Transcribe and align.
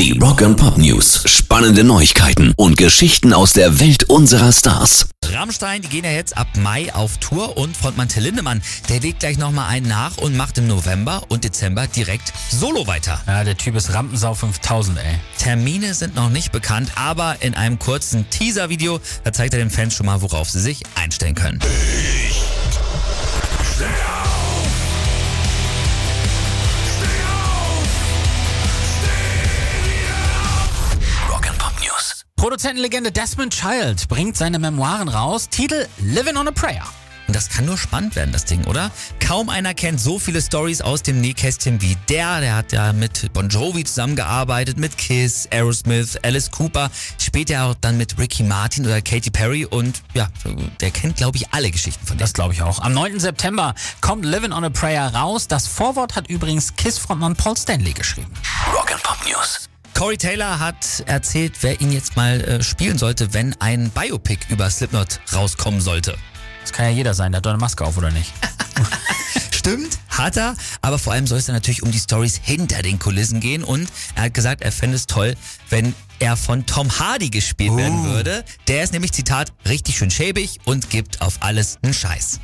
Die 0.00 0.18
Rock 0.18 0.40
and 0.40 0.56
Pop 0.56 0.78
News. 0.78 1.24
Spannende 1.26 1.84
Neuigkeiten 1.84 2.54
und 2.56 2.78
Geschichten 2.78 3.34
aus 3.34 3.52
der 3.52 3.80
Welt 3.80 4.04
unserer 4.04 4.50
Stars. 4.50 5.10
Rammstein, 5.30 5.82
die 5.82 5.88
gehen 5.88 6.06
ja 6.06 6.10
jetzt 6.10 6.38
ab 6.38 6.46
Mai 6.56 6.90
auf 6.94 7.18
Tour 7.18 7.58
und 7.58 7.76
Frontmann 7.76 8.08
Till 8.08 8.22
Lindemann, 8.22 8.62
der 8.88 9.00
legt 9.00 9.20
gleich 9.20 9.36
nochmal 9.36 9.68
einen 9.68 9.86
nach 9.86 10.16
und 10.16 10.38
macht 10.38 10.56
im 10.56 10.68
November 10.68 11.24
und 11.28 11.44
Dezember 11.44 11.86
direkt 11.86 12.32
solo 12.50 12.86
weiter. 12.86 13.20
Ja, 13.26 13.44
der 13.44 13.58
Typ 13.58 13.76
ist 13.76 13.92
Rampensau 13.92 14.32
5000, 14.32 14.96
ey. 14.96 15.18
Termine 15.36 15.92
sind 15.92 16.14
noch 16.14 16.30
nicht 16.30 16.50
bekannt, 16.50 16.92
aber 16.94 17.36
in 17.40 17.52
einem 17.54 17.78
kurzen 17.78 18.24
Teaser-Video, 18.30 19.00
da 19.24 19.34
zeigt 19.34 19.52
er 19.52 19.60
den 19.60 19.68
Fans 19.68 19.94
schon 19.94 20.06
mal, 20.06 20.22
worauf 20.22 20.48
sie 20.48 20.60
sich 20.60 20.82
einstellen 20.94 21.34
können. 21.34 21.60
Rock 21.60 22.59
Produzentenlegende 32.40 33.12
Desmond 33.12 33.52
Child 33.52 34.08
bringt 34.08 34.34
seine 34.34 34.58
Memoiren 34.58 35.08
raus. 35.08 35.50
Titel 35.50 35.86
Living 35.98 36.38
on 36.38 36.48
a 36.48 36.50
Prayer. 36.50 36.84
Und 37.26 37.36
das 37.36 37.50
kann 37.50 37.66
nur 37.66 37.76
spannend 37.76 38.16
werden, 38.16 38.32
das 38.32 38.46
Ding, 38.46 38.64
oder? 38.64 38.90
Kaum 39.20 39.50
einer 39.50 39.74
kennt 39.74 40.00
so 40.00 40.18
viele 40.18 40.40
Stories 40.40 40.80
aus 40.80 41.02
dem 41.02 41.20
Nähkästchen 41.20 41.82
wie 41.82 41.98
der. 42.08 42.40
Der 42.40 42.56
hat 42.56 42.72
ja 42.72 42.94
mit 42.94 43.30
Bon 43.34 43.50
Jovi 43.50 43.84
zusammengearbeitet, 43.84 44.78
mit 44.78 44.96
Kiss, 44.96 45.48
Aerosmith, 45.52 46.16
Alice 46.22 46.50
Cooper, 46.50 46.90
später 47.18 47.64
auch 47.64 47.74
dann 47.78 47.98
mit 47.98 48.18
Ricky 48.18 48.42
Martin 48.42 48.86
oder 48.86 49.02
Katy 49.02 49.30
Perry 49.30 49.66
und 49.66 50.00
ja, 50.14 50.30
der 50.80 50.92
kennt, 50.92 51.16
glaube 51.16 51.36
ich, 51.36 51.52
alle 51.52 51.70
Geschichten 51.70 52.06
von 52.06 52.16
dem. 52.16 52.20
Das 52.20 52.32
glaube 52.32 52.54
ich 52.54 52.62
auch. 52.62 52.80
Am 52.80 52.94
9. 52.94 53.20
September 53.20 53.74
kommt 54.00 54.24
Living 54.24 54.52
on 54.52 54.64
a 54.64 54.70
Prayer 54.70 55.14
raus. 55.14 55.46
Das 55.46 55.66
Vorwort 55.66 56.16
hat 56.16 56.30
übrigens 56.30 56.74
Kiss-Frontmann 56.74 57.36
Paul 57.36 57.58
Stanley 57.58 57.92
geschrieben. 57.92 58.32
Rock 58.74 58.92
and 58.92 59.02
Pop 59.02 59.18
News. 59.28 59.68
Corey 60.00 60.16
Taylor 60.16 60.58
hat 60.58 61.02
erzählt, 61.04 61.52
wer 61.60 61.78
ihn 61.82 61.92
jetzt 61.92 62.16
mal 62.16 62.40
äh, 62.40 62.62
spielen 62.62 62.96
sollte, 62.96 63.34
wenn 63.34 63.54
ein 63.60 63.90
Biopic 63.90 64.46
über 64.48 64.70
Slipknot 64.70 65.20
rauskommen 65.34 65.82
sollte. 65.82 66.16
Das 66.62 66.72
kann 66.72 66.86
ja 66.86 66.90
jeder 66.90 67.12
sein, 67.12 67.32
der 67.32 67.36
hat 67.36 67.44
doch 67.44 67.50
eine 67.50 67.60
Maske 67.60 67.84
auf, 67.84 67.98
oder 67.98 68.10
nicht? 68.10 68.32
Stimmt, 69.50 69.98
hat 70.08 70.38
er, 70.38 70.56
aber 70.80 70.98
vor 70.98 71.12
allem 71.12 71.26
soll 71.26 71.36
es 71.36 71.44
dann 71.44 71.54
natürlich 71.54 71.82
um 71.82 71.90
die 71.90 71.98
Stories 71.98 72.40
hinter 72.42 72.80
den 72.80 72.98
Kulissen 72.98 73.40
gehen 73.40 73.62
und 73.62 73.90
er 74.14 74.22
hat 74.22 74.32
gesagt, 74.32 74.62
er 74.62 74.72
fände 74.72 74.96
es 74.96 75.06
toll, 75.06 75.34
wenn 75.68 75.94
er 76.18 76.38
von 76.38 76.64
Tom 76.64 76.98
Hardy 76.98 77.28
gespielt 77.28 77.76
werden 77.76 78.02
würde. 78.04 78.42
Der 78.68 78.82
ist 78.82 78.94
nämlich, 78.94 79.12
Zitat, 79.12 79.52
richtig 79.68 79.98
schön 79.98 80.10
schäbig 80.10 80.60
und 80.64 80.88
gibt 80.88 81.20
auf 81.20 81.36
alles 81.40 81.76
einen 81.82 81.92
Scheiß. 81.92 82.40